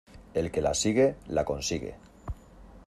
[0.33, 1.93] El que la sigue la consigue.